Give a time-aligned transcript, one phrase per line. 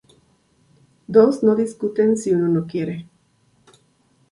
[1.05, 3.07] Dos no discuten si uno no quiere